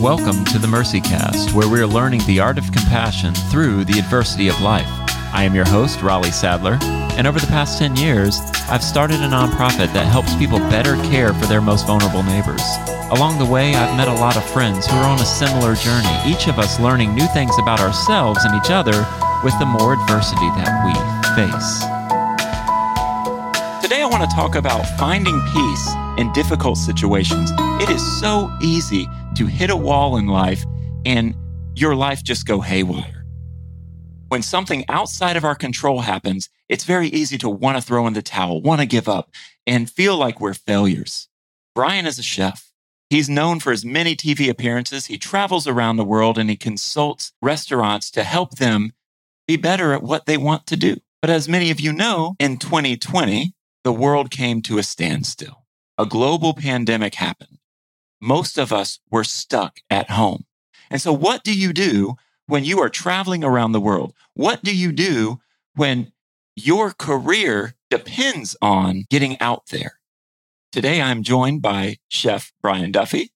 [0.00, 4.46] Welcome to the Mercy Cast, where we're learning the art of compassion through the adversity
[4.46, 4.86] of life.
[5.34, 6.78] I am your host, Raleigh Sadler,
[7.18, 8.38] and over the past 10 years,
[8.70, 12.62] I've started a nonprofit that helps people better care for their most vulnerable neighbors.
[13.10, 16.14] Along the way, I've met a lot of friends who are on a similar journey,
[16.24, 19.04] each of us learning new things about ourselves and each other
[19.42, 20.94] with the more adversity that we
[21.34, 21.82] face.
[23.82, 27.52] Today, I want to talk about finding peace in difficult situations.
[27.80, 30.64] It is so easy to hit a wall in life
[31.06, 31.34] and
[31.74, 33.24] your life just go haywire.
[34.28, 38.12] When something outside of our control happens, it's very easy to want to throw in
[38.12, 39.30] the towel, want to give up,
[39.66, 41.28] and feel like we're failures.
[41.74, 42.72] Brian is a chef.
[43.08, 45.06] He's known for his many TV appearances.
[45.06, 48.92] He travels around the world and he consults restaurants to help them
[49.46, 50.96] be better at what they want to do.
[51.22, 55.57] But as many of you know, in 2020, the world came to a standstill.
[55.98, 57.58] A global pandemic happened
[58.20, 60.44] most of us were stuck at home.
[60.90, 64.14] And so, what do you do when you are traveling around the world?
[64.34, 65.40] What do you do
[65.74, 66.12] when
[66.56, 70.00] your career depends on getting out there?
[70.72, 73.30] Today, I'm joined by Chef Brian Duffy.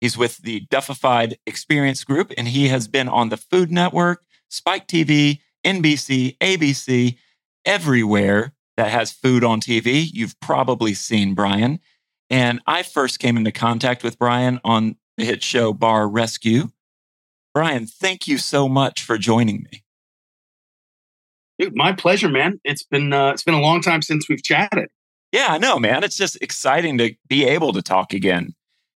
[0.00, 4.86] He's with the Duffified Experience Group, and he has been on the Food Network, Spike
[4.86, 7.16] TV, NBC, ABC,
[7.64, 10.08] everywhere that has food on TV.
[10.10, 11.80] You've probably seen Brian.
[12.30, 16.68] And I first came into contact with Brian on the hit show Bar Rescue.
[17.54, 19.82] Brian, thank you so much for joining me.
[21.58, 22.60] Dude, my pleasure, man.
[22.64, 24.88] It's been uh, it's been a long time since we've chatted.
[25.32, 26.04] Yeah, I know, man.
[26.04, 28.54] It's just exciting to be able to talk again.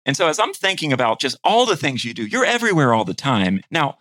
[0.05, 3.05] And so as I'm thinking about just all the things you do, you're everywhere all
[3.05, 3.61] the time.
[3.71, 3.97] Now,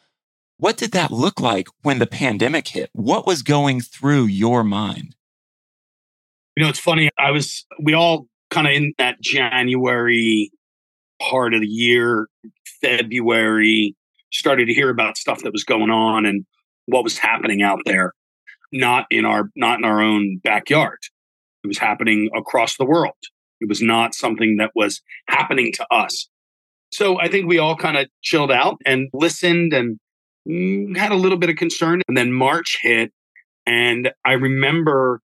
[0.57, 2.91] what did that look like when the pandemic hit?
[2.93, 5.15] What was going through your mind?
[6.57, 7.11] You know, it's funny.
[7.17, 10.51] I was we all kind of in that January
[11.21, 12.29] part of the year,
[12.81, 13.95] February,
[14.33, 16.45] started to hear about stuff that was going on and
[16.87, 18.13] what was happening out there,
[18.73, 20.99] not in our not in our own backyard.
[21.65, 23.15] It was happening across the world.
[23.61, 26.29] It was not something that was happening to us.
[26.91, 29.99] So I think we all kind of chilled out and listened and
[30.49, 32.03] mm, had a little bit of concern.
[32.09, 33.13] And then March hit.
[33.67, 35.21] And I remember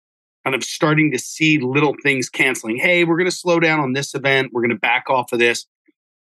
[0.45, 2.77] kind of starting to see little things canceling.
[2.77, 4.51] Hey, we're going to slow down on this event.
[4.53, 5.67] We're going to back off of this.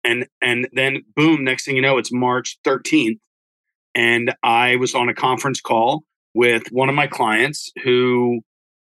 [0.03, 3.19] And and then boom, next thing you know, it's March 13th.
[3.95, 6.03] And I was on a conference call
[6.33, 8.41] with one of my clients who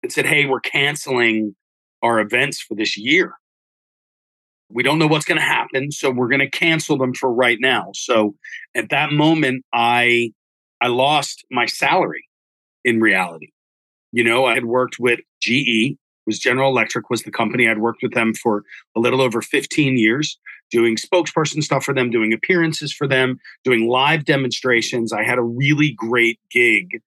[0.08, 1.54] said, Hey, we're canceling
[2.02, 3.32] our events for this year.
[4.68, 7.58] We don't know what's going to happen, so we're going to cancel them for right
[7.60, 7.90] now.
[7.94, 8.34] So
[8.74, 10.32] at that moment, I
[10.80, 12.24] I lost my salary
[12.84, 13.52] in reality.
[14.16, 17.68] You know, I had worked with GE, was General Electric was the company.
[17.68, 18.64] I'd worked with them for
[18.96, 20.38] a little over 15 years,
[20.70, 25.12] doing spokesperson stuff for them, doing appearances for them, doing live demonstrations.
[25.12, 27.02] I had a really great gig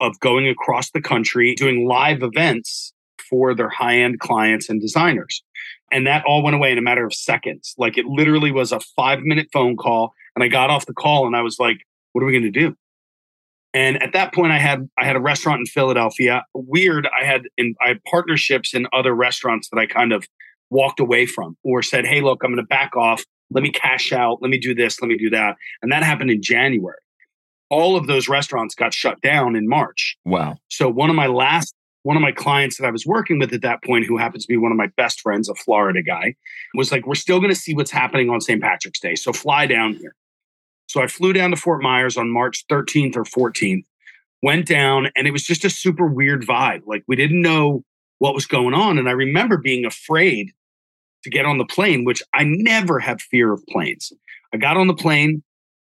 [0.00, 2.92] of going across the country, doing live events
[3.30, 5.42] for their high end clients and designers.
[5.90, 7.74] And that all went away in a matter of seconds.
[7.78, 10.12] Like it literally was a five minute phone call.
[10.36, 12.60] And I got off the call and I was like, what are we going to
[12.60, 12.76] do?
[13.72, 16.44] And at that point, I had I had a restaurant in Philadelphia.
[16.54, 20.26] Weird, I had in I had partnerships in other restaurants that I kind of
[20.70, 23.24] walked away from, or said, "Hey, look, I'm going to back off.
[23.50, 24.38] Let me cash out.
[24.40, 25.00] Let me do this.
[25.00, 26.98] Let me do that." And that happened in January.
[27.68, 30.16] All of those restaurants got shut down in March.
[30.24, 30.56] Wow.
[30.68, 33.60] So one of my last one of my clients that I was working with at
[33.62, 36.34] that point, who happens to be one of my best friends, a Florida guy,
[36.74, 38.60] was like, "We're still going to see what's happening on St.
[38.60, 40.16] Patrick's Day, so fly down here."
[40.90, 43.84] So I flew down to Fort Myers on March 13th or 14th,
[44.42, 46.82] went down, and it was just a super weird vibe.
[46.84, 47.84] Like we didn't know
[48.18, 48.98] what was going on.
[48.98, 50.50] And I remember being afraid
[51.22, 54.12] to get on the plane, which I never have fear of planes.
[54.52, 55.44] I got on the plane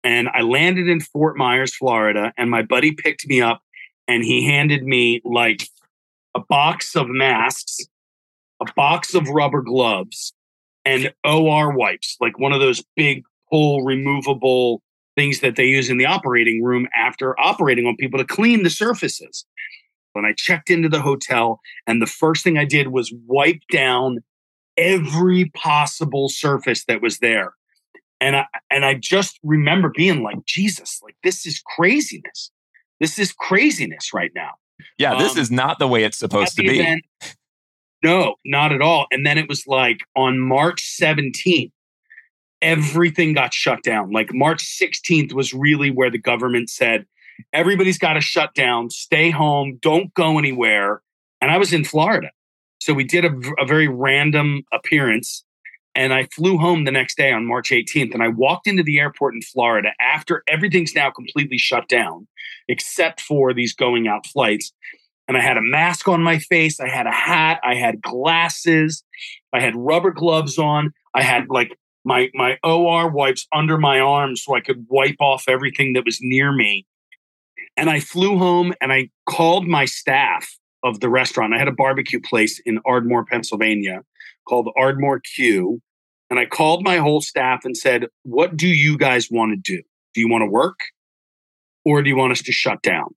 [0.04, 3.62] and I landed in Fort Myers, Florida, and my buddy picked me up
[4.10, 5.70] and he handed me like
[6.36, 7.78] a box of masks,
[8.62, 10.34] a box of rubber gloves,
[10.84, 14.82] and OR wipes, like one of those big pull removable
[15.16, 18.70] things that they use in the operating room after operating on people to clean the
[18.70, 19.46] surfaces.
[20.14, 24.20] When I checked into the hotel, and the first thing I did was wipe down
[24.78, 27.54] every possible surface that was there.
[28.20, 32.52] And I and I just remember being like, Jesus, like this is craziness.
[33.00, 34.52] This is craziness right now.
[34.98, 36.80] Yeah, this um, is not the way it's supposed to be.
[36.80, 37.04] Event,
[38.04, 39.08] no, not at all.
[39.12, 41.72] And then it was like on March 17th,
[42.62, 44.12] everything got shut down.
[44.12, 47.06] Like March 16th was really where the government said,
[47.54, 51.02] everybody's got to shut down, stay home, don't go anywhere.
[51.42, 52.30] And I was in Florida.
[52.80, 55.44] So we did a, a very random appearance
[55.96, 58.14] And I flew home the next day on March 18th.
[58.14, 62.28] And I walked into the airport in Florida after everything's now completely shut down,
[62.68, 64.72] except for these going out flights.
[65.28, 66.80] And I had a mask on my face.
[66.80, 67.60] I had a hat.
[67.64, 69.04] I had glasses.
[69.54, 70.94] I had rubber gloves on.
[71.14, 75.46] I had like my, my OR wipes under my arms so I could wipe off
[75.48, 76.86] everything that was near me.
[77.78, 81.54] And I flew home and I called my staff of the restaurant.
[81.54, 84.02] I had a barbecue place in Ardmore, Pennsylvania
[84.48, 85.82] called Ardmore Q.
[86.30, 89.82] And I called my whole staff and said, What do you guys want to do?
[90.14, 90.80] Do you want to work
[91.86, 93.16] or do you want us to shut down?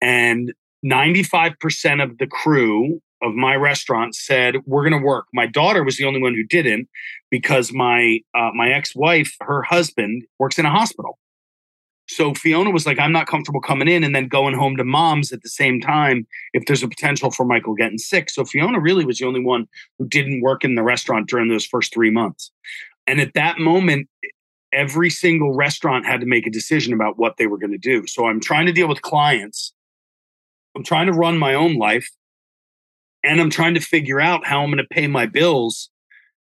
[0.00, 0.52] And
[0.84, 5.26] 95% of the crew of my restaurant said we're going to work.
[5.32, 6.88] My daughter was the only one who didn't
[7.30, 11.18] because my uh, my ex-wife, her husband works in a hospital.
[12.06, 15.32] So Fiona was like, I'm not comfortable coming in and then going home to mom's
[15.32, 18.28] at the same time if there's a potential for Michael getting sick.
[18.28, 19.66] So Fiona really was the only one
[19.98, 22.52] who didn't work in the restaurant during those first three months.
[23.06, 24.08] And at that moment,
[24.72, 28.06] every single restaurant had to make a decision about what they were going to do.
[28.06, 29.72] So I'm trying to deal with clients.
[30.76, 32.08] I'm trying to run my own life.
[33.24, 35.90] And I'm trying to figure out how I'm going to pay my bills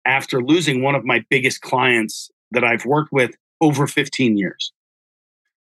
[0.04, 4.74] after losing one of my biggest clients that I've worked with over 15 years.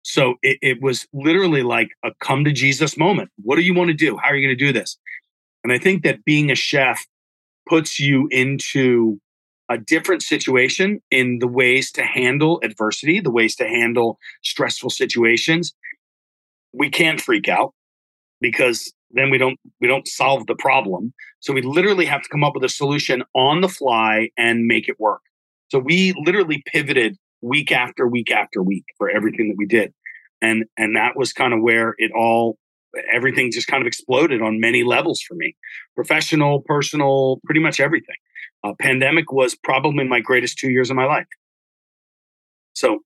[0.04, 3.30] So it, it was literally like a come to Jesus moment.
[3.44, 4.18] What do you want to do?
[4.18, 4.98] How are you going to do this?
[5.63, 7.06] And I think that being a chef
[7.69, 9.19] puts you into
[9.69, 15.74] a different situation in the ways to handle adversity, the ways to handle stressful situations.
[16.74, 17.74] We can't freak out
[18.42, 21.14] because then we don't we don't solve the problem.
[21.40, 24.90] So we literally have to come up with a solution on the fly and make
[24.90, 25.22] it work.
[25.70, 29.94] So we literally pivoted week after week after week for everything that we did.
[30.42, 32.58] And and that was kind of where it all
[33.14, 35.56] everything just kind of exploded on many levels for me.
[35.96, 38.16] Professional, personal, pretty much everything.
[38.64, 41.26] Uh, pandemic was probably my greatest 2 years of my life.
[42.74, 43.00] So,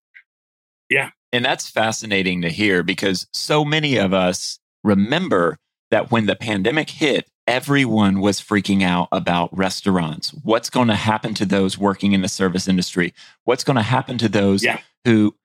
[0.89, 1.11] yeah.
[1.31, 5.57] And that's fascinating to hear because so many of us remember
[5.91, 10.29] that when the pandemic hit, everyone was freaking out about restaurants.
[10.43, 13.13] What's going to happen to those working in the service industry?
[13.43, 14.79] What's going to happen to those yeah.
[15.03, 15.35] who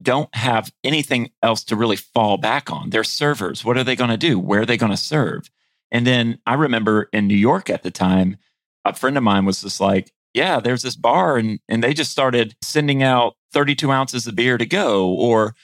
[0.00, 2.90] don't have anything else to really fall back on?
[2.90, 3.64] They're servers.
[3.64, 4.38] What are they going to do?
[4.38, 5.50] Where are they going to serve?
[5.90, 8.36] And then I remember in New York at the time,
[8.84, 12.12] a friend of mine was just like, yeah, there's this bar and, and they just
[12.12, 15.54] started sending out 32 ounces of beer to go or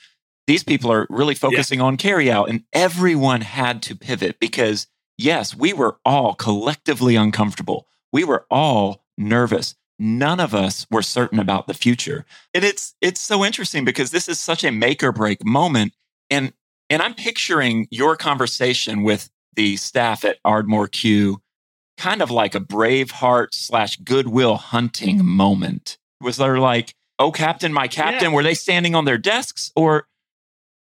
[0.47, 1.85] these people are really focusing yeah.
[1.85, 4.87] on carry out and everyone had to pivot because
[5.17, 7.87] yes, we were all collectively uncomfortable.
[8.11, 9.75] We were all nervous.
[9.97, 12.25] None of us were certain about the future.
[12.53, 15.93] And it's it's so interesting because this is such a make or break moment.
[16.29, 16.53] And
[16.89, 21.41] and I'm picturing your conversation with the staff at Ardmore Q
[21.97, 25.97] kind of like a Braveheart slash Good Will Hunting moment.
[26.21, 28.35] Was there like, oh, Captain, my captain, yeah.
[28.35, 30.07] were they standing on their desks or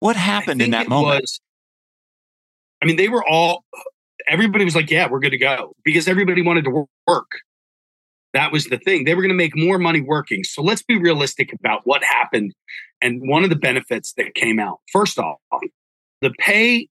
[0.00, 1.22] what happened in that moment?
[1.22, 1.40] Was,
[2.82, 3.64] I mean, they were all
[4.28, 7.30] everybody was like, yeah, we're good to go because everybody wanted to work.
[8.32, 9.04] That was the thing.
[9.04, 10.42] They were going to make more money working.
[10.42, 12.52] So let's be realistic about what happened.
[13.00, 15.38] And one of the benefits that came out first off,
[16.20, 16.88] the pay,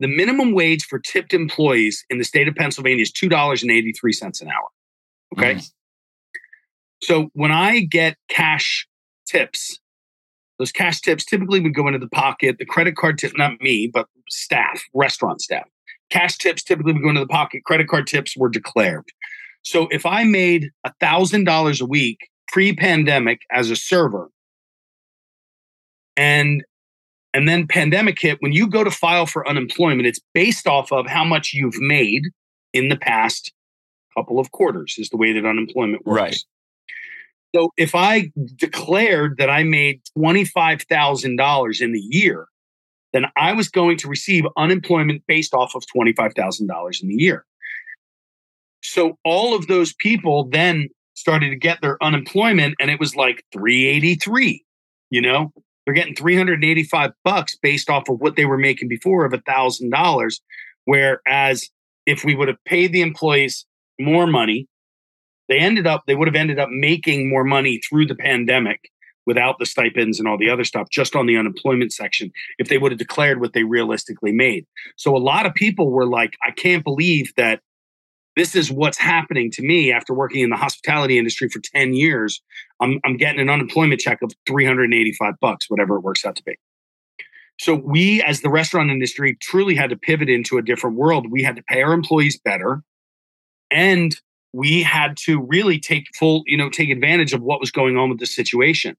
[0.00, 4.68] the minimum wage for tipped employees in the state of Pennsylvania is $2.83 an hour.
[5.36, 5.54] Okay.
[5.54, 5.70] Mm.
[7.02, 8.86] So when I get cash
[9.26, 9.78] tips,
[10.58, 12.56] those cash tips typically would go into the pocket.
[12.58, 15.68] The credit card tip, not me, but staff, restaurant staff.
[16.10, 17.64] Cash tips typically would go into the pocket.
[17.64, 19.04] Credit card tips were declared.
[19.62, 22.18] So if I made $1,000 a week
[22.48, 24.30] pre pandemic as a server,
[26.16, 26.62] and
[27.32, 31.08] and then pandemic hit, when you go to file for unemployment, it's based off of
[31.08, 32.28] how much you've made
[32.72, 33.52] in the past
[34.16, 36.20] couple of quarters, is the way that unemployment works.
[36.20, 36.36] Right.
[37.54, 42.48] So if I declared that I made $25,000 in the year,
[43.12, 47.46] then I was going to receive unemployment based off of $25,000 in the year.
[48.82, 53.44] So all of those people then started to get their unemployment and it was like
[53.52, 54.64] 383,
[55.10, 55.52] you know?
[55.84, 59.90] They're getting 385 bucks based off of what they were making before of a thousand
[59.90, 60.40] dollars.
[60.86, 61.68] Whereas
[62.04, 63.64] if we would have paid the employees
[64.00, 64.66] more money,
[65.48, 68.90] they ended up, they would have ended up making more money through the pandemic
[69.26, 72.78] without the stipends and all the other stuff, just on the unemployment section, if they
[72.78, 74.66] would have declared what they realistically made.
[74.96, 77.60] So a lot of people were like, I can't believe that
[78.36, 82.42] this is what's happening to me after working in the hospitality industry for 10 years.
[82.80, 86.56] I'm, I'm getting an unemployment check of 385 bucks, whatever it works out to be.
[87.60, 91.30] So we, as the restaurant industry, truly had to pivot into a different world.
[91.30, 92.82] We had to pay our employees better
[93.70, 94.16] and
[94.54, 98.08] we had to really take full, you know, take advantage of what was going on
[98.08, 98.96] with the situation.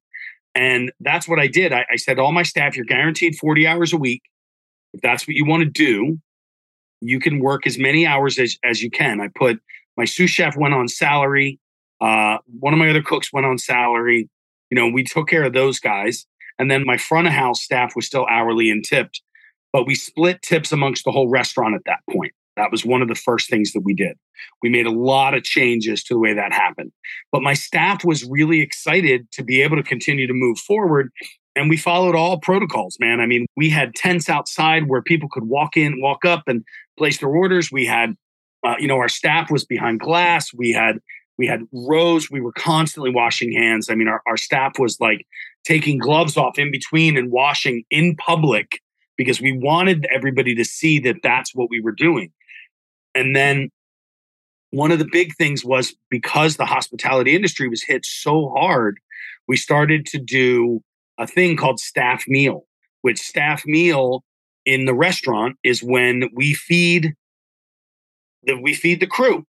[0.54, 1.72] And that's what I did.
[1.72, 4.22] I, I said, all my staff, you're guaranteed 40 hours a week.
[4.94, 6.20] If that's what you want to do,
[7.00, 9.22] you can work as many hours as, as you can.
[9.22, 9.62] I put
[9.96, 11.58] my sous chef went on salary.
[12.02, 14.30] Uh, one of my other cooks went on salary.
[14.70, 16.26] You know, we took care of those guys.
[16.60, 19.22] And then my front of house staff was still hourly and tipped,
[19.72, 22.34] but we split tips amongst the whole restaurant at that point.
[22.58, 24.18] That was one of the first things that we did.
[24.62, 26.92] We made a lot of changes to the way that happened.
[27.32, 31.12] But my staff was really excited to be able to continue to move forward.
[31.56, 33.20] And we followed all protocols, man.
[33.20, 36.64] I mean, we had tents outside where people could walk in, walk up and
[36.98, 37.72] place their orders.
[37.72, 38.16] We had,
[38.66, 40.54] uh, you know, our staff was behind glass.
[40.54, 41.00] We had,
[41.38, 42.30] we had rows.
[42.30, 43.90] We were constantly washing hands.
[43.90, 45.26] I mean, our, our staff was like
[45.66, 48.80] taking gloves off in between and washing in public
[49.18, 52.32] because we wanted everybody to see that that's what we were doing.
[53.15, 53.69] And then
[54.72, 59.00] one of the big things was because the hospitality industry was hit so hard,
[59.48, 60.81] we started to do
[61.17, 62.65] a thing called staff meal,
[63.01, 64.24] which staff meal
[64.65, 67.13] in the restaurant is when we feed
[68.43, 69.45] the, we feed the crew.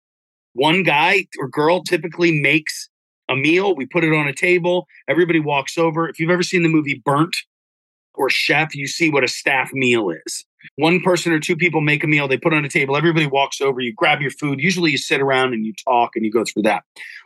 [0.53, 2.89] One guy or girl typically makes
[3.29, 3.75] a meal.
[3.75, 4.87] We put it on a table.
[5.07, 6.09] Everybody walks over.
[6.09, 7.35] If you've ever seen the movie Burnt
[8.13, 12.03] or Chef, you see what a staff meal is one person or two people make
[12.03, 14.59] a meal, they put on a table, everybody walks over, you grab your food.
[14.59, 16.83] Usually you sit around and you talk and you go through that.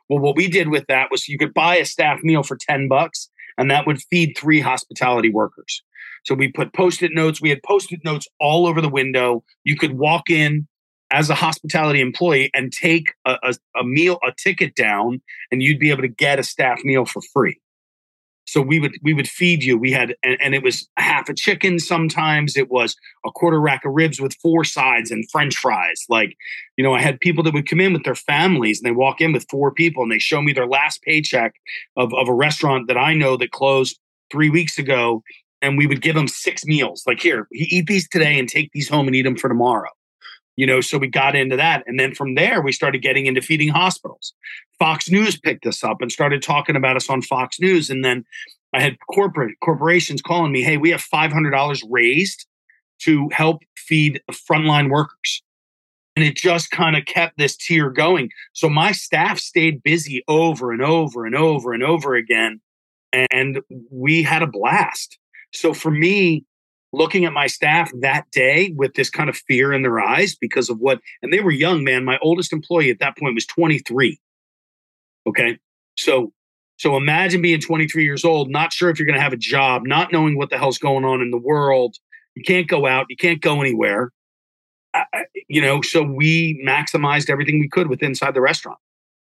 [0.09, 2.87] Well, what we did with that was you could buy a staff meal for 10
[2.87, 5.81] bucks and that would feed three hospitality workers.
[6.23, 7.41] So we put post-it notes.
[7.41, 9.43] We had post-it notes all over the window.
[9.63, 10.67] You could walk in
[11.09, 15.79] as a hospitality employee and take a, a, a meal, a ticket down, and you'd
[15.79, 17.59] be able to get a staff meal for free.
[18.47, 19.77] So we would we would feed you.
[19.77, 21.79] We had and, and, it was half a chicken.
[21.79, 26.05] Sometimes it was a quarter rack of ribs with four sides and French fries.
[26.07, 26.35] Like,
[26.77, 29.19] you know, I had people that would come in with their families and they walk
[29.19, 31.55] in with four people and they show me their last paycheck
[31.97, 33.99] of, of a restaurant that I know that closed
[34.31, 35.23] three weeks ago.
[35.61, 37.03] And we would give them six meals.
[37.07, 39.89] Like, here, eat these today and take these home and eat them for tomorrow
[40.57, 41.83] you know so we got into that.
[41.87, 44.33] And then from there we started getting into feeding hospitals.
[44.77, 47.89] Fox news picked us up and started talking about us on fox news.
[47.89, 48.25] And then
[48.73, 52.45] i had corporate corporations calling me hey we have $500 raised
[53.03, 55.43] to help feed frontline workers.
[56.17, 58.31] And it just kind of kept this tier going.
[58.53, 62.59] So my staff stayed busy over and over and over and over again
[63.13, 63.61] and
[63.91, 65.17] we had a blast.
[65.53, 66.45] So for me
[66.97, 70.69] looking at my staff that day with this kind of fear in their eyes because
[70.69, 72.03] of what, and they were young, man.
[72.03, 74.19] My oldest employee at that point was 23.
[75.27, 75.57] Okay.
[75.95, 76.33] So,
[76.77, 79.83] so imagine being 23 years old, not sure if you're going to have a job,
[79.85, 81.95] not knowing what the hell's going on in the world.
[82.35, 84.11] You can't go out, you can't go anywhere.
[84.93, 85.03] I,
[85.47, 88.79] you know, so we maximized everything we could with inside the restaurant.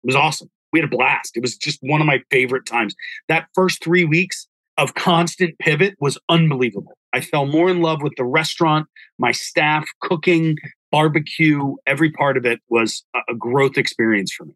[0.02, 0.50] It was awesome.
[0.72, 1.36] We had a blast.
[1.36, 2.94] It was just one of my favorite times.
[3.28, 4.46] That first three weeks,
[4.80, 6.96] of constant pivot was unbelievable.
[7.12, 8.86] I fell more in love with the restaurant,
[9.18, 10.56] my staff, cooking,
[10.90, 14.54] barbecue, every part of it was a growth experience for me.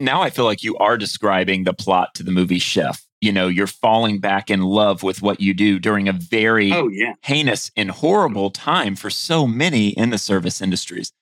[0.00, 3.04] Now I feel like you are describing the plot to the movie Chef.
[3.20, 6.88] You know, you're falling back in love with what you do during a very oh,
[6.88, 7.14] yeah.
[7.22, 11.12] heinous and horrible time for so many in the service industries.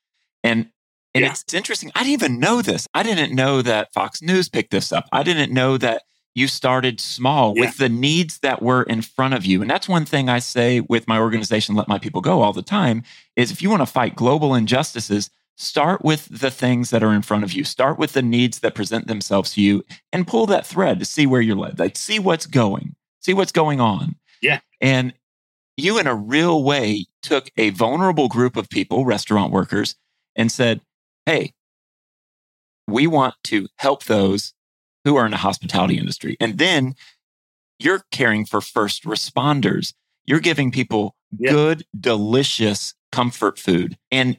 [0.42, 0.70] And
[1.14, 1.30] and yeah.
[1.32, 1.92] it's interesting.
[1.94, 2.88] I didn't even know this.
[2.94, 5.08] I didn't know that Fox News picked this up.
[5.12, 6.02] I didn't know that
[6.34, 7.62] you started small yeah.
[7.62, 9.60] with the needs that were in front of you.
[9.60, 12.62] And that's one thing I say with my organization, Let My People Go, all the
[12.62, 13.02] time
[13.36, 17.22] is if you want to fight global injustices, start with the things that are in
[17.22, 17.64] front of you.
[17.64, 21.26] Start with the needs that present themselves to you and pull that thread to see
[21.26, 21.78] where you're led.
[21.78, 24.16] Like, see what's going, see what's going on.
[24.40, 24.60] Yeah.
[24.80, 25.12] And
[25.76, 29.96] you, in a real way, took a vulnerable group of people, restaurant workers,
[30.34, 30.80] and said,
[31.26, 31.52] hey,
[32.88, 34.54] we want to help those
[35.04, 36.36] who are in the hospitality industry.
[36.40, 36.94] And then
[37.78, 39.94] you're caring for first responders.
[40.24, 43.96] You're giving people good, delicious comfort food.
[44.10, 44.38] And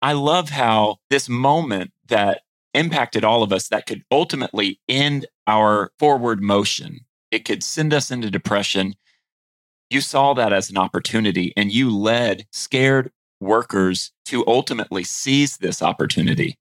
[0.00, 2.42] I love how this moment that
[2.74, 8.10] impacted all of us that could ultimately end our forward motion, it could send us
[8.10, 8.94] into depression.
[9.90, 15.82] You saw that as an opportunity and you led scared workers to ultimately seize this
[15.82, 16.56] opportunity.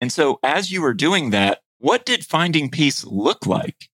[0.00, 3.88] And so, as you were doing that, what did finding peace look like?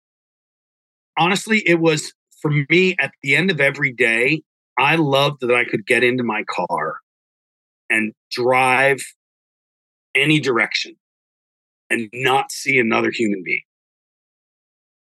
[1.19, 4.43] Honestly, it was for me at the end of every day,
[4.79, 6.97] I loved that I could get into my car
[7.91, 8.99] and drive
[10.15, 10.95] any direction
[11.91, 13.63] and not see another human being.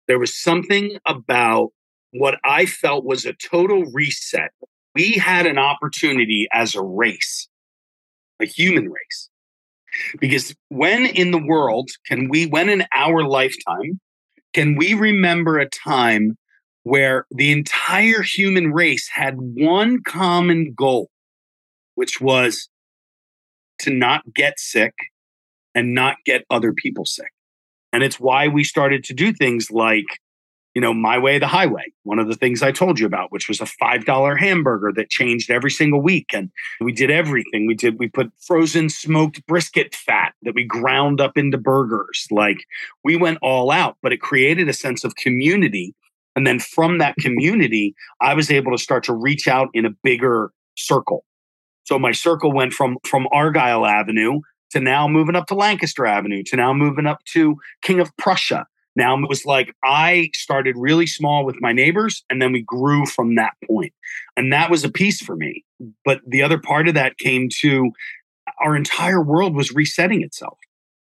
[0.07, 1.71] There was something about
[2.13, 4.51] what I felt was a total reset.
[4.95, 7.49] We had an opportunity as a race,
[8.41, 9.31] a human race,
[10.21, 14.01] Because when in the world can we, when in our lifetime,
[14.53, 16.37] can we remember a time
[16.85, 21.11] where the entire human race had one common goal,
[21.95, 22.69] which was
[23.81, 24.95] to not get sick
[25.75, 27.31] and not get other people sick?
[27.93, 30.05] And it's why we started to do things like
[30.75, 33.49] you know, My Way, the Highway, one of the things I told you about, which
[33.49, 36.31] was a $5 hamburger that changed every single week.
[36.35, 36.51] And
[36.81, 37.67] we did everything.
[37.67, 42.27] We did, we put frozen smoked brisket fat that we ground up into burgers.
[42.31, 42.65] Like
[43.05, 45.95] we went all out, but it created a sense of community.
[46.35, 49.91] And then from that community, I was able to start to reach out in a
[50.03, 51.25] bigger circle.
[51.85, 54.41] So my circle went from from Argyle Avenue
[54.71, 58.67] to now moving up to Lancaster Avenue to now moving up to King of Prussia
[58.97, 63.07] now it was like I started really small with my neighbors and then we grew
[63.07, 63.93] from that point.
[64.37, 65.65] And that was a piece for me.
[66.05, 67.91] But the other part of that came to
[68.63, 70.59] our entire world was resetting itself.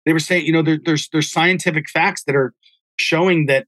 [0.06, 2.54] They were saying, you know, there, there's there's scientific facts that are
[2.98, 3.68] showing that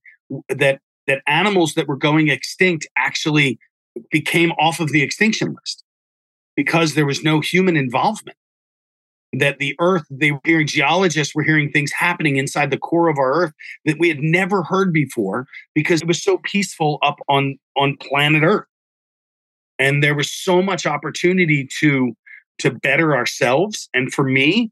[0.49, 3.59] that that animals that were going extinct actually
[4.11, 5.83] became off of the extinction list
[6.55, 8.37] because there was no human involvement
[9.39, 13.17] that the earth they were hearing geologists were hearing things happening inside the core of
[13.17, 13.53] our earth
[13.85, 18.43] that we had never heard before because it was so peaceful up on on planet
[18.43, 18.67] earth.
[19.77, 22.15] And there was so much opportunity to
[22.59, 23.89] to better ourselves.
[23.93, 24.71] And for me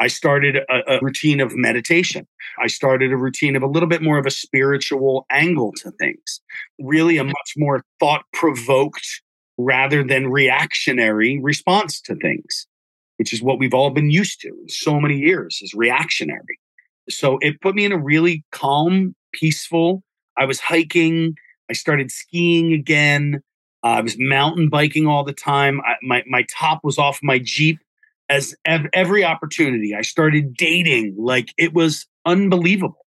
[0.00, 2.26] i started a, a routine of meditation.
[2.60, 6.40] I started a routine of a little bit more of a spiritual angle to things
[6.80, 9.22] really a much more thought provoked
[9.56, 12.66] rather than reactionary response to things
[13.16, 16.58] which is what we've all been used to in so many years, is reactionary.
[17.08, 20.02] So it put me in a really calm, peaceful.
[20.36, 21.34] I was hiking.
[21.70, 23.40] I started skiing again.
[23.84, 25.80] Uh, I was mountain biking all the time.
[25.82, 27.78] I, my my top was off my Jeep.
[28.30, 31.14] As ev- every opportunity, I started dating.
[31.18, 33.04] Like it was unbelievable,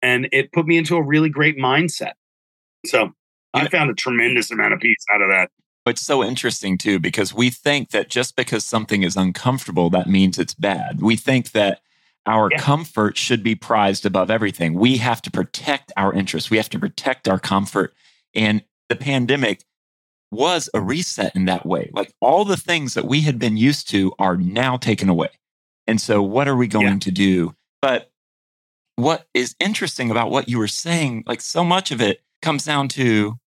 [0.00, 2.12] and it put me into a really great mindset.
[2.86, 3.12] So
[3.52, 5.50] I found a tremendous amount of peace out of that.
[5.86, 10.38] It's so interesting too, because we think that just because something is uncomfortable, that means
[10.38, 11.00] it's bad.
[11.00, 11.80] We think that
[12.26, 12.58] our yeah.
[12.58, 14.74] comfort should be prized above everything.
[14.74, 16.50] We have to protect our interests.
[16.50, 17.94] We have to protect our comfort.
[18.34, 19.62] And the pandemic
[20.32, 21.90] was a reset in that way.
[21.92, 25.30] Like all the things that we had been used to are now taken away.
[25.86, 26.98] And so, what are we going yeah.
[26.98, 27.54] to do?
[27.80, 28.10] But
[28.96, 32.88] what is interesting about what you were saying, like so much of it comes down
[32.88, 33.38] to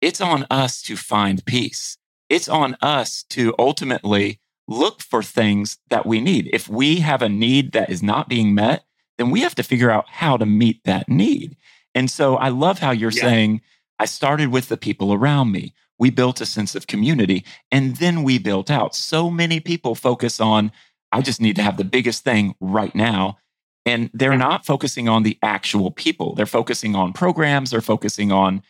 [0.00, 1.96] it's on us to find peace.
[2.28, 6.50] It's on us to ultimately look for things that we need.
[6.52, 8.84] If we have a need that is not being met,
[9.16, 11.56] then we have to figure out how to meet that need.
[11.94, 13.22] And so I love how you're yeah.
[13.22, 13.60] saying,
[13.98, 15.74] I started with the people around me.
[15.98, 18.94] We built a sense of community and then we built out.
[18.94, 20.70] So many people focus on,
[21.10, 23.38] I just need to have the biggest thing right now.
[23.84, 26.34] And they're not focusing on the actual people.
[26.34, 28.62] They're focusing on programs, they're focusing on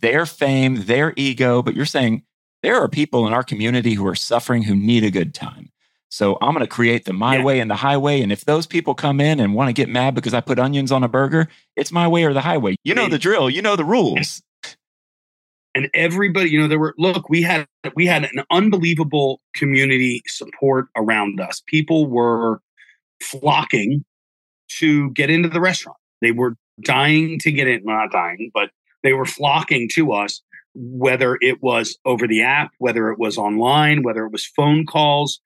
[0.00, 2.22] their fame, their ego, but you're saying
[2.62, 5.70] there are people in our community who are suffering who need a good time.
[6.10, 7.44] So I'm going to create the my yeah.
[7.44, 8.22] way and the highway.
[8.22, 10.90] And if those people come in and want to get mad because I put onions
[10.90, 12.76] on a burger, it's my way or the highway.
[12.82, 13.50] You know the drill.
[13.50, 14.42] You know the rules.
[15.74, 20.86] And everybody, you know, there were look, we had we had an unbelievable community support
[20.96, 21.62] around us.
[21.66, 22.60] People were
[23.22, 24.04] flocking
[24.78, 25.98] to get into the restaurant.
[26.20, 28.70] They were dying to get in, not dying, but
[29.02, 30.42] they were flocking to us,
[30.74, 35.40] whether it was over the app, whether it was online, whether it was phone calls,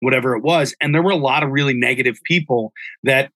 [0.00, 0.74] whatever it was.
[0.80, 3.30] And there were a lot of really negative people that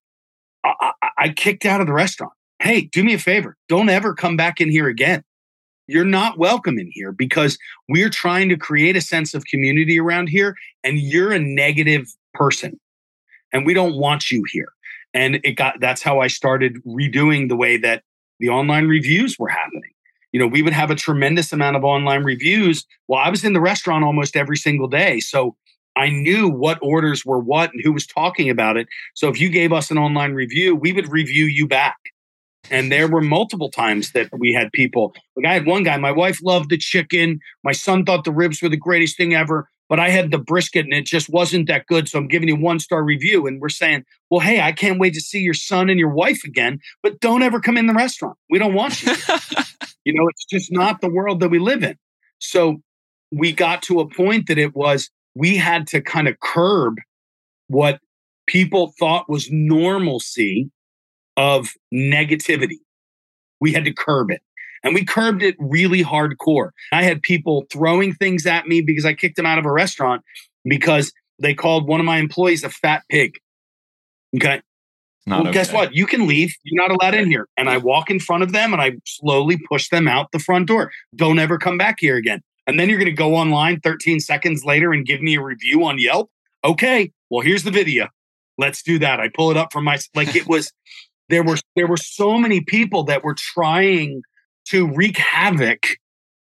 [0.64, 2.32] I, I, kicked out of the restaurant.
[2.58, 3.56] Hey, do me a favor.
[3.68, 5.24] Don't ever come back in here again.
[5.86, 10.28] You're not welcome in here because we're trying to create a sense of community around
[10.28, 10.54] here,
[10.84, 12.78] and you're a negative person.
[13.52, 14.72] And we don't want you here.
[15.14, 18.04] And it got that's how I started redoing the way that
[18.40, 19.92] the online reviews were happening.
[20.32, 22.84] You know, we would have a tremendous amount of online reviews.
[23.08, 25.20] Well, I was in the restaurant almost every single day.
[25.20, 25.56] So
[25.96, 28.86] I knew what orders were what and who was talking about it.
[29.14, 31.96] So if you gave us an online review, we would review you back.
[32.70, 35.14] And there were multiple times that we had people.
[35.34, 37.40] Like I had one guy, my wife loved the chicken.
[37.64, 40.84] My son thought the ribs were the greatest thing ever but I had the brisket
[40.84, 42.08] and it just wasn't that good.
[42.08, 43.48] So I'm giving you one star review.
[43.48, 46.44] And we're saying, well, hey, I can't wait to see your son and your wife
[46.44, 48.38] again, but don't ever come in the restaurant.
[48.48, 49.12] We don't want you.
[50.04, 51.98] you know, it's just not the world that we live in.
[52.38, 52.76] So
[53.32, 56.94] we got to a point that it was, we had to kind of curb
[57.66, 57.98] what
[58.46, 60.70] people thought was normalcy
[61.36, 62.78] of negativity.
[63.60, 64.40] We had to curb it.
[64.82, 66.70] And we curbed it really hardcore.
[66.92, 70.22] I had people throwing things at me because I kicked them out of a restaurant
[70.64, 73.38] because they called one of my employees a fat pig.
[74.36, 74.62] Okay.
[75.26, 75.76] Not well, guess okay.
[75.76, 75.94] what?
[75.94, 76.54] You can leave.
[76.64, 77.46] You're not allowed in here.
[77.56, 80.66] And I walk in front of them and I slowly push them out the front
[80.66, 80.90] door.
[81.14, 82.40] Don't ever come back here again.
[82.66, 85.84] And then you're going to go online 13 seconds later and give me a review
[85.84, 86.30] on Yelp.
[86.64, 87.12] Okay.
[87.28, 88.08] Well, here's the video.
[88.58, 89.20] Let's do that.
[89.20, 90.72] I pull it up from my like it was
[91.28, 94.22] there were there were so many people that were trying
[94.70, 95.86] to wreak havoc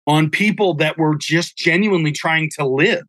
[0.06, 3.06] on people that were just genuinely trying to live.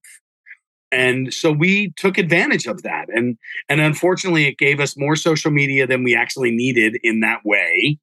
[0.92, 3.08] And so we took advantage of that.
[3.10, 3.38] And
[3.70, 7.98] and unfortunately it gave us more social media than we actually needed in that way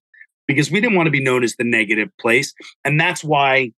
[0.46, 2.52] because we didn't want to be known as the negative place.
[2.84, 3.72] And that's why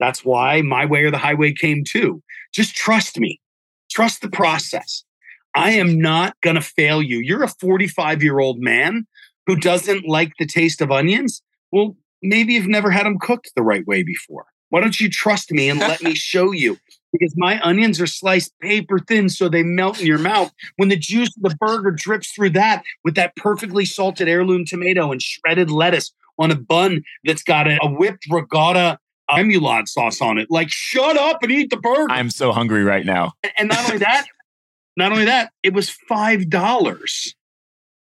[0.00, 2.22] that's why my way or the highway came too.
[2.52, 3.40] Just trust me.
[3.90, 5.04] Trust the process.
[5.54, 7.18] I am not going to fail you.
[7.18, 9.06] You're a 45 year old man
[9.46, 11.42] who doesn't like the taste of onions.
[11.72, 15.52] Well maybe you've never had them cooked the right way before why don't you trust
[15.52, 16.76] me and let me show you
[17.12, 20.52] because my onions are sliced paper thin so they melt in your mouth.
[20.78, 25.12] When the juice of the burger drips through that with that perfectly salted heirloom tomato
[25.12, 28.98] and shredded lettuce on a bun that's got a, a whipped ricotta
[29.30, 30.48] remoulade sauce on it.
[30.50, 32.10] Like, shut up and eat the burger.
[32.10, 33.34] I'm so hungry right now.
[33.44, 34.26] And, and not only that,
[34.96, 37.36] not only that, it was five dollars.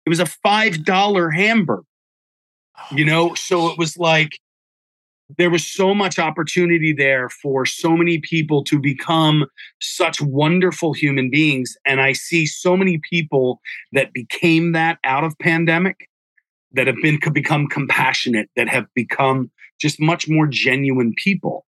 [0.05, 1.83] It was a five dollar hamburger.
[2.91, 4.39] You know, so it was like
[5.37, 9.45] there was so much opportunity there for so many people to become
[9.81, 13.59] such wonderful human beings and i see so many people
[13.91, 16.07] that became that out of pandemic
[16.71, 21.65] that have been could become compassionate that have become just much more genuine people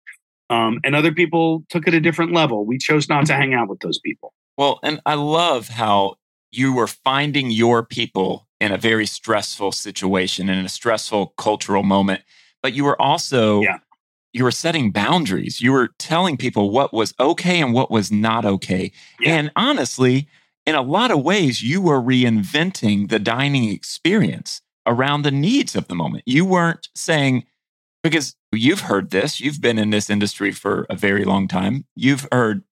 [0.53, 2.65] um, and other people took it a different level.
[2.65, 4.33] We chose not to hang out with those people.
[4.57, 6.15] Well, and I love how
[6.51, 12.21] you were finding your people in a very stressful situation in a stressful cultural moment,
[12.61, 13.79] but you were also Yeah.
[14.35, 15.61] you were setting boundaries.
[15.61, 18.91] You were telling people what was okay and what was not okay.
[19.19, 19.35] Yeah.
[19.35, 20.27] And honestly,
[20.65, 25.87] in a lot of ways, you were reinventing the dining experience around the needs of
[25.87, 26.23] the moment.
[26.25, 27.43] You weren't saying,
[28.01, 31.85] because you've heard this, you've been in this industry for a very long time.
[31.95, 32.63] You've heard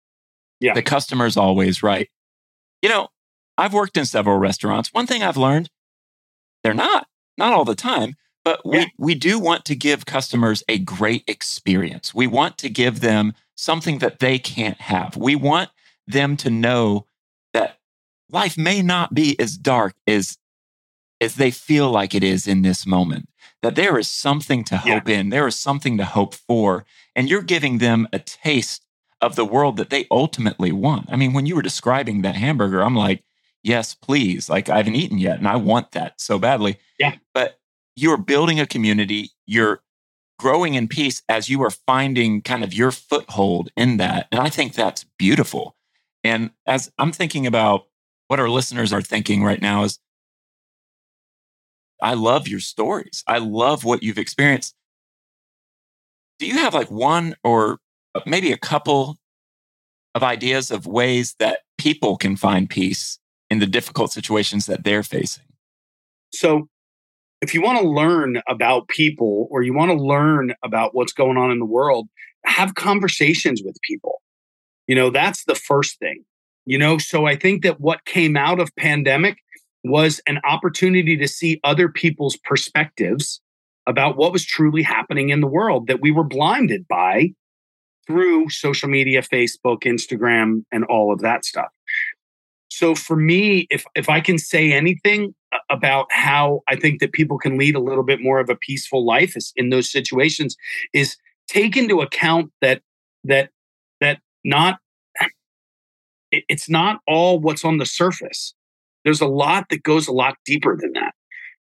[0.59, 0.73] Yeah.
[0.73, 2.09] the customer's always right.
[2.81, 3.09] You know,
[3.57, 4.89] I've worked in several restaurants.
[4.93, 5.69] One thing I've learned,
[6.63, 8.85] they're not, not all the time, but we, Yeah.
[8.97, 12.13] we do want to give customers a great experience.
[12.13, 15.15] We want to give them something that they can't have.
[15.15, 15.69] We want
[16.07, 17.05] them to know
[17.53, 17.77] that
[18.29, 20.37] life may not be as dark as
[21.19, 23.29] as they feel like it is in this moment.
[23.61, 24.95] That there is something to Yeah.
[24.95, 26.83] hope in, there is something to hope for,
[27.15, 28.87] and you're giving them a taste
[29.21, 31.07] of the world that they ultimately want.
[31.11, 33.23] I mean, when you were describing that hamburger, I'm like,
[33.63, 34.49] yes, please.
[34.49, 36.77] Like I haven't eaten yet, and I want that so badly.
[36.99, 37.15] Yeah.
[37.33, 37.59] But
[37.95, 39.31] you're building a community.
[39.45, 39.81] You're
[40.39, 44.27] growing in peace as you are finding kind of your foothold in that.
[44.31, 45.75] And I think that's beautiful.
[46.23, 47.85] And as I'm thinking about
[48.27, 49.99] what our listeners are thinking right now is
[52.01, 53.23] I love your stories.
[53.27, 54.73] I love what you've experienced.
[56.39, 57.77] Do you have like one or
[58.15, 59.17] uh, maybe a couple
[60.15, 63.19] of ideas of ways that people can find peace
[63.51, 65.43] in the difficult situations that they're facing?
[66.33, 66.69] So,
[67.41, 71.37] if you want to learn about people or you want to learn about what's going
[71.37, 72.07] on in the world,
[72.45, 74.21] have conversations with people.
[74.87, 76.23] You know, that's the first thing.
[76.65, 79.37] You know, so I think that what came out of pandemic
[79.83, 83.41] was an opportunity to see other people's perspectives
[83.87, 87.33] about what was truly happening in the world that we were blinded by
[88.05, 91.69] through social media, Facebook, Instagram, and all of that stuff.
[92.81, 95.35] So for me, if if I can say anything
[95.69, 99.05] about how I think that people can lead a little bit more of a peaceful
[99.05, 100.57] life is in those situations,
[100.91, 101.15] is
[101.47, 102.81] take into account that
[103.23, 103.51] that
[103.99, 104.79] that not
[106.31, 108.55] it's not all what's on the surface.
[109.05, 111.13] There's a lot that goes a lot deeper than that.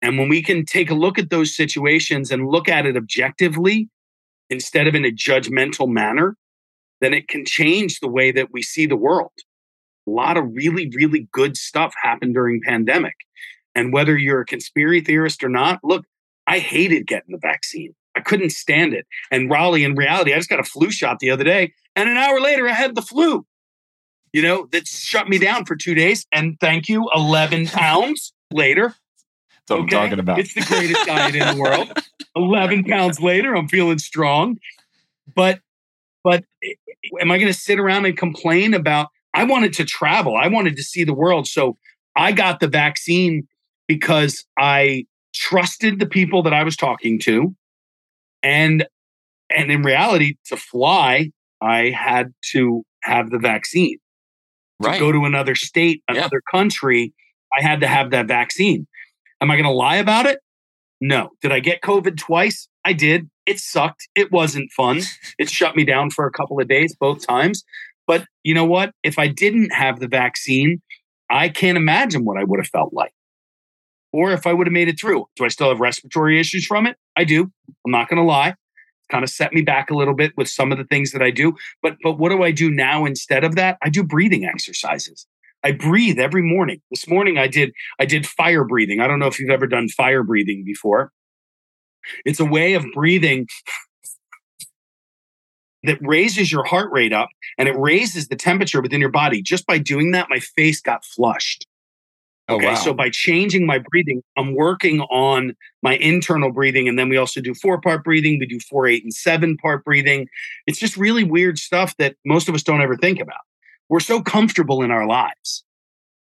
[0.02, 3.88] And when we can take a look at those situations and look at it objectively
[4.50, 6.36] instead of in a judgmental manner,
[7.00, 9.32] then it can change the way that we see the world.
[10.08, 13.16] A lot of really, really good stuff happened during pandemic.
[13.74, 16.06] And whether you're a conspiracy theorist or not, look,
[16.48, 17.94] I hated getting the vaccine.
[18.16, 19.06] I couldn't stand it.
[19.32, 22.18] And Raleigh, in reality, I just got a flu shot the other day, and an
[22.18, 23.46] hour later, I had the flu.
[24.34, 26.26] You know, that shut me down for two days.
[26.32, 28.94] And thank you, 11 pounds later.
[29.68, 30.40] That's what I'm talking about.
[30.40, 31.92] It's the greatest diet in the world.
[32.36, 34.58] 11 pounds later, I'm feeling strong.
[35.34, 35.62] But,
[36.22, 39.08] but eh, eh, am I going to sit around and complain about?
[39.36, 41.46] I wanted to travel, I wanted to see the world.
[41.48, 41.78] So
[42.16, 43.48] I got the vaccine
[43.88, 47.54] because I trusted the people that I was talking to.
[48.42, 48.88] And,
[49.50, 53.98] and in reality, to fly, I had to have the vaccine.
[54.82, 55.00] to Right.
[55.00, 56.18] go to another state, Yeah.
[56.18, 57.14] another country,
[57.58, 58.88] I had to have that vaccine.
[59.40, 60.40] Am I going to lie about it?
[61.00, 61.30] No.
[61.42, 62.68] Did I get COVID twice?
[62.84, 63.30] I did.
[63.46, 64.08] It sucked.
[64.16, 65.02] It wasn't fun.
[65.40, 67.64] It shut me down for a couple of days both times.
[68.08, 68.92] But you know what?
[69.04, 70.82] If I didn't have the vaccine,
[71.30, 73.14] I can't imagine what I would have felt like.
[74.14, 75.26] Or if I would have made it through.
[75.36, 76.98] Do I still have respiratory issues from it?
[77.18, 77.52] I do.
[77.86, 78.50] I'm not going to lie.
[78.50, 81.22] It's kind of set me back a little bit with some of the things that
[81.22, 81.54] I do.
[81.82, 83.78] But but what do I do now instead of that?
[83.84, 85.28] I do breathing exercises.
[85.64, 86.82] I breathe every morning.
[86.92, 89.02] This morning I did I did fire breathing.
[89.02, 91.12] I don't know if you've ever done fire breathing before.
[92.24, 93.48] It's a way of breathing
[95.86, 99.42] that raises your heart rate up and it raises the temperature within your body.
[99.42, 101.66] Just by doing that, my face got flushed.
[102.48, 102.68] Oh, Okay.
[102.68, 102.76] wow.
[102.76, 106.88] So by changing my breathing, I'm working on my internal breathing.
[106.88, 108.38] And then we also do four part breathing.
[108.40, 110.28] We do four, eight, and seven part breathing.
[110.68, 113.42] It's just really weird stuff that most of us don't ever think about.
[113.90, 115.64] We're so comfortable in our lives.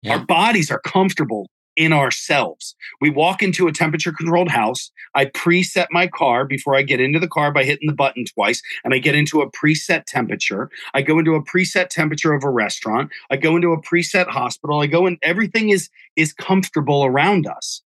[0.01, 0.13] Yeah.
[0.17, 2.75] Our bodies are comfortable in ourselves.
[2.99, 4.91] We walk into a temperature controlled house.
[5.15, 8.61] I preset my car before I get into the car by hitting the button twice,
[8.83, 10.69] and I get into a preset temperature.
[10.93, 13.11] I go into a preset temperature of a restaurant.
[13.29, 14.81] I go into a preset hospital.
[14.81, 17.81] I go and everything is is comfortable around us.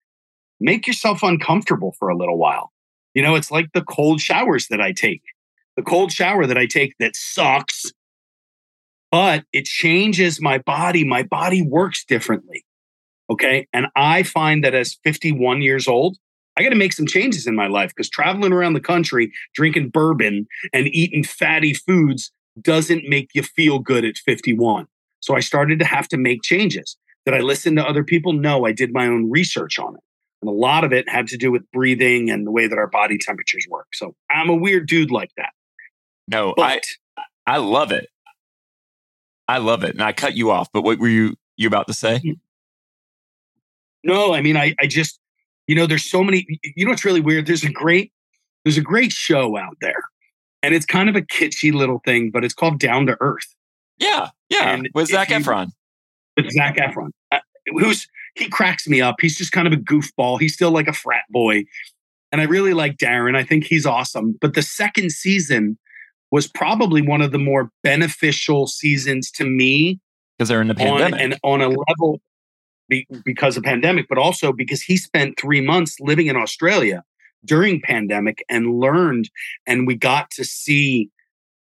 [0.59, 2.71] Make yourself uncomfortable for a little while.
[3.13, 5.21] You know, it's like the cold showers that I take.
[5.75, 7.91] The cold shower that I take that sucks,
[9.11, 11.03] but it changes my body.
[11.03, 12.65] My body works differently.
[13.29, 13.67] Okay.
[13.73, 16.17] And I find that as 51 years old,
[16.57, 19.89] I got to make some changes in my life because traveling around the country, drinking
[19.89, 24.87] bourbon and eating fatty foods doesn't make you feel good at 51.
[25.19, 26.97] So I started to have to make changes.
[27.25, 28.33] Did I listen to other people?
[28.33, 30.01] No, I did my own research on it.
[30.41, 32.87] And a lot of it had to do with breathing and the way that our
[32.87, 33.87] body temperatures work.
[33.93, 35.51] So I'm a weird dude like that.
[36.27, 36.83] no, I, But
[37.45, 38.07] I love it.
[39.47, 39.91] I love it.
[39.91, 42.21] And I cut you off, but what were you you about to say?
[42.23, 42.39] Mm.
[44.03, 45.19] No, I mean, I, I just,
[45.67, 46.45] you know, there's so many.
[46.75, 47.45] You know, what's really weird.
[47.45, 48.11] There's a great,
[48.63, 50.03] there's a great show out there,
[50.63, 53.53] and it's kind of a kitschy little thing, but it's called Down to Earth
[53.99, 54.73] Yeah, yeah.
[54.73, 55.67] And With Zac you- Efron.
[56.37, 59.15] with Zac Efron, uh, who's he cracks me up.
[59.19, 60.39] He's just kind of a goofball.
[60.39, 61.65] He's still like a frat boy,
[62.31, 63.35] and I really like Darin.
[63.35, 64.37] I think he's awesome.
[64.39, 65.77] But the second season
[66.31, 69.99] was probably one of the more beneficial seasons to me
[70.37, 71.19] Because they're in the on pandemic.
[71.21, 72.21] and on a level
[72.89, 77.03] be, because of pandemic, but also because he spent three months living in Australia
[77.45, 79.29] during pandemic and learned,
[79.65, 81.09] and we got to see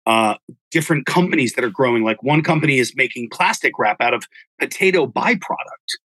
[0.05, 0.35] uh,
[0.71, 2.03] different companies that are growing.
[2.03, 4.25] Like one company is making plastic wrap out of
[4.59, 5.97] potato byproduct,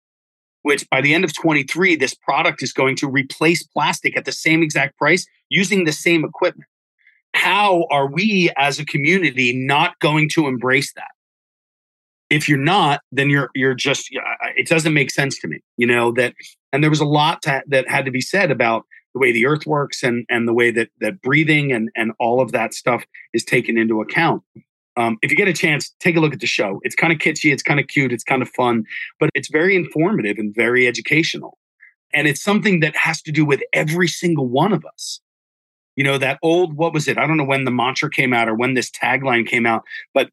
[0.62, 4.32] which by the end of 23, this product is going to replace plastic at the
[4.32, 6.68] same exact price using the same equipment.
[7.34, 11.10] How are we as a community not going to embrace that?
[12.32, 14.08] If you're not then you're you're just
[14.56, 16.34] it doesn't make sense to me you know that
[16.72, 19.46] and there was a lot to, that had to be said about the way the
[19.46, 23.04] earth works and and the way that that breathing and and all of that stuff
[23.34, 24.42] is taken into account.
[24.96, 26.80] Um, if you get a chance take a look at the show.
[26.82, 28.84] It's kind of kitschy it's kind of cute it's kind of fun
[29.20, 31.58] but it's very informative and very educational.
[32.14, 35.20] And it's something that has to do with every single one of us.
[35.96, 37.18] You know that old what was it?
[37.18, 39.82] I don't know when the mantra came out or when this tagline came out
[40.14, 40.30] but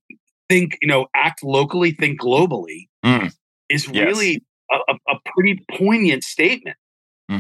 [0.50, 3.32] think you know act locally think globally Mm.
[3.70, 4.06] is Yes.
[4.08, 4.78] really a,
[5.10, 6.78] a, pretty poignant statement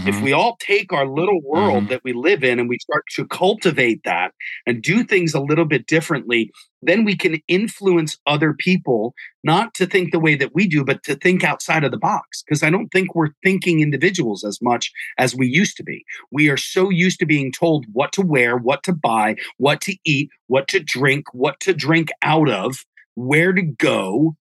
[0.06, 0.24] if Mhm.
[0.24, 1.90] we all take our little world Mhm.
[1.90, 4.34] that we live in and we start to cultivate that
[4.66, 9.86] and do things a little bit differently then we can influence other people not to
[9.86, 12.70] think the way that we do but to think outside of the box because i
[12.70, 16.90] don't think we're thinking individuals as much as we used to be we are so
[16.90, 20.80] used to being told what to wear what to buy what to eat what to
[20.80, 22.86] drink what to drink out of
[23.28, 24.36] where to go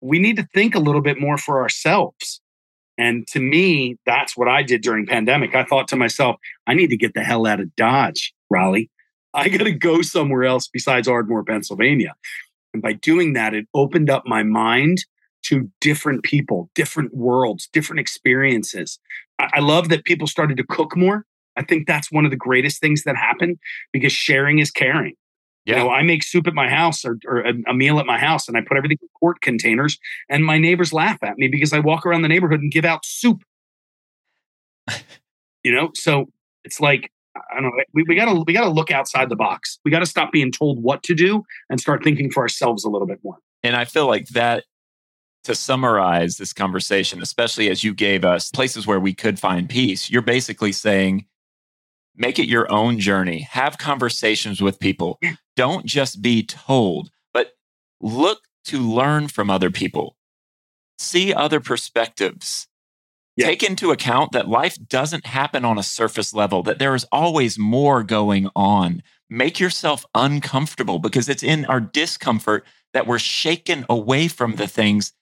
[0.00, 2.40] we need to think a little bit more for ourselves
[2.98, 5.54] and to me, that's what I did during pandemic.
[5.54, 8.90] I thought to myself, I need to get the hell out of Dodge, Raleigh.
[9.34, 12.14] I got to go somewhere else besides Ardmore, Pennsylvania.
[12.72, 15.04] And by doing that, it opened up my mind
[15.44, 18.98] to different people, different worlds, different experiences.
[19.38, 21.24] I, I love that people started to cook more.
[21.56, 23.58] I think that's one of the greatest things that happened
[23.92, 25.14] because sharing is caring.
[25.66, 25.78] Yeah.
[25.78, 28.18] You know, I make soup at my house or, or a, a meal at my
[28.18, 29.98] house and I put everything in quart containers
[30.28, 33.04] and my neighbors laugh at me because I walk around the neighborhood and give out
[33.04, 33.42] soup.
[35.64, 36.30] you know, so
[36.64, 37.10] it's like
[37.52, 37.84] I don't know.
[37.92, 39.78] We, we gotta we gotta look outside the box.
[39.84, 43.06] We gotta stop being told what to do and start thinking for ourselves a little
[43.06, 43.38] bit more.
[43.62, 44.64] And I feel like that,
[45.46, 50.10] to summarize this conversation, especially as you gave us places where we could find peace,
[50.10, 51.24] you're basically saying,
[52.16, 55.18] make it your own journey, have conversations with people.
[55.56, 57.52] Don't just be told, but
[58.00, 60.16] look to learn from other people,
[60.98, 62.66] see other perspectives,
[63.36, 63.46] Yeah.
[63.46, 67.58] take into account that life doesn't happen on a surface level, that there is always
[67.58, 69.02] more going on.
[69.28, 75.12] Make yourself uncomfortable because it's in our discomfort that we're shaken away from the things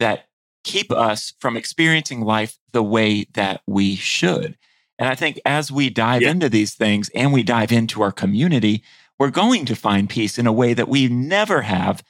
[0.00, 0.28] that
[0.64, 4.56] keep us from experiencing life the way that we should.
[4.98, 6.30] And I think as we dive Yeah.
[6.30, 8.82] into these things and we dive into our community,
[9.18, 12.02] we're going to find peace in a way that we never have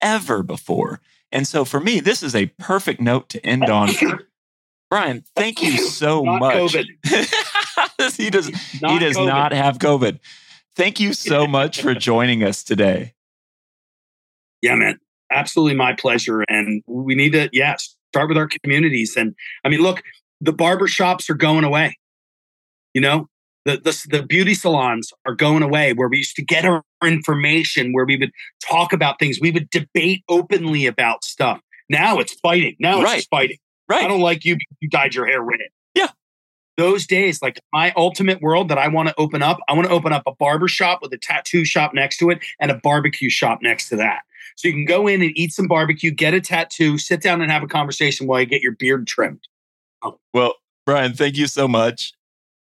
[0.00, 1.00] ever before.
[1.30, 3.90] And so for me, this is a perfect note to end on.
[4.90, 6.76] Brian, thank you so Not much.
[8.16, 8.50] He does
[8.82, 9.26] Not he does COVID.
[9.26, 10.18] not have COVID.
[10.74, 13.14] Thank you so much for joining us today.
[14.60, 14.98] Yeah, man.
[15.30, 16.42] Absolutely my pleasure.
[16.42, 17.76] And we need to, yeah,
[18.10, 19.16] start with our communities.
[19.16, 20.02] And I mean, look,
[20.40, 21.96] the barber shops are going away.
[22.94, 23.28] You know,
[23.64, 27.92] the, the, the beauty salons are going away where we used to get our information,
[27.92, 28.32] where we would
[28.68, 29.38] talk about things.
[29.40, 31.60] We would debate openly about stuff.
[31.88, 32.76] Now it's fighting.
[32.80, 33.16] Now it's Right.
[33.18, 33.58] just fighting.
[33.90, 34.54] I don't like you.
[34.54, 35.60] because You dyed your hair red.
[35.94, 36.08] Yeah.
[36.78, 39.92] Those days, like my ultimate world that I want to open up, I want to
[39.92, 43.28] open up a barber shop with a tattoo shop next to it and a barbecue
[43.28, 44.20] shop next to that.
[44.56, 47.50] So you can go in and eat some barbecue, get a tattoo, sit down and
[47.50, 49.40] have a conversation while you get your beard trimmed.
[50.02, 50.18] Oh.
[50.32, 50.54] Well,
[50.86, 52.12] Brian, thank you so much.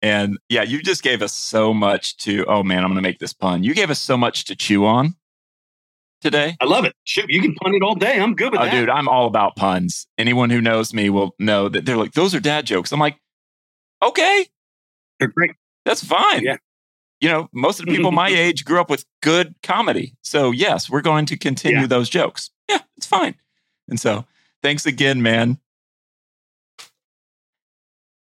[0.01, 3.19] And yeah, you just gave us so much to, oh man, I'm going to make
[3.19, 3.63] this pun.
[3.63, 5.15] You gave us so much to chew on
[6.21, 6.55] today.
[6.59, 6.95] I love it.
[7.03, 8.19] Shoot, you can pun it all day.
[8.19, 8.71] I'm good with Oh, that.
[8.71, 10.07] dude, I'm all about puns.
[10.17, 12.91] Anyone who knows me will know that they're like, those are dad jokes.
[12.91, 13.17] I'm like,
[14.01, 14.47] okay,
[15.19, 15.51] They're great.
[15.85, 16.41] that's fine.
[16.43, 16.57] Yeah.
[17.19, 20.15] You know, most of the people my age grew up with good comedy.
[20.23, 21.87] So, yes, we're going to continue Yeah.
[21.87, 22.49] those jokes.
[22.67, 23.35] Yeah, it's fine.
[23.87, 24.25] And so,
[24.63, 25.59] thanks again, man.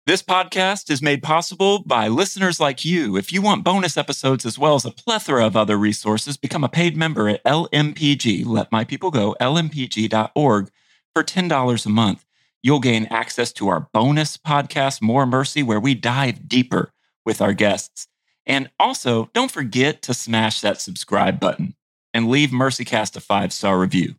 [0.08, 3.18] This podcast is made possible by listeners like you.
[3.18, 6.70] If you want bonus episodes as well as a plethora of other resources, become a
[6.70, 10.70] paid member at LMPG, let my people go, lmpg.org
[11.12, 12.24] for $10 a month.
[12.62, 16.92] You'll gain access to our bonus podcast, More Mercy, where we dive deeper
[17.26, 18.08] with our guests.
[18.46, 21.74] And also, don't forget to smash that subscribe button
[22.14, 24.14] and leave MercyCast a five star review.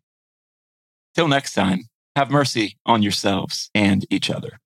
[1.15, 1.85] Till next time,
[2.17, 4.59] have mercy on yourselves and each other.